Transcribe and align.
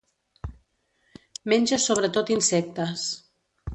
Menja 1.53 1.81
sobretot 1.85 2.33
insectes. 2.37 3.05